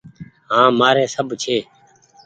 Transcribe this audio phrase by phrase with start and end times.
[0.51, 1.57] هآن مآري سب ڇي۔